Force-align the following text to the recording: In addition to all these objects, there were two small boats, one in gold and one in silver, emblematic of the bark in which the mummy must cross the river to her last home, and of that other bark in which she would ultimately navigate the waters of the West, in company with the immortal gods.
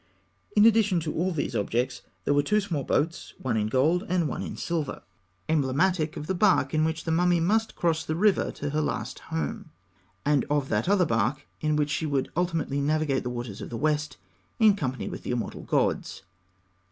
In 0.55 0.65
addition 0.65 0.99
to 1.01 1.13
all 1.13 1.29
these 1.31 1.55
objects, 1.55 2.01
there 2.25 2.33
were 2.33 2.41
two 2.41 2.59
small 2.59 2.83
boats, 2.83 3.35
one 3.37 3.55
in 3.55 3.67
gold 3.67 4.03
and 4.09 4.27
one 4.27 4.41
in 4.41 4.57
silver, 4.57 5.03
emblematic 5.47 6.17
of 6.17 6.25
the 6.25 6.33
bark 6.33 6.73
in 6.73 6.83
which 6.83 7.03
the 7.03 7.11
mummy 7.11 7.39
must 7.39 7.75
cross 7.75 8.03
the 8.03 8.15
river 8.15 8.49
to 8.53 8.71
her 8.71 8.81
last 8.81 9.19
home, 9.29 9.69
and 10.25 10.43
of 10.49 10.69
that 10.69 10.89
other 10.89 11.05
bark 11.05 11.45
in 11.59 11.75
which 11.75 11.91
she 11.91 12.07
would 12.07 12.31
ultimately 12.35 12.81
navigate 12.81 13.21
the 13.21 13.29
waters 13.29 13.61
of 13.61 13.69
the 13.69 13.77
West, 13.77 14.17
in 14.57 14.75
company 14.75 15.07
with 15.07 15.21
the 15.21 15.29
immortal 15.29 15.61
gods. 15.61 16.23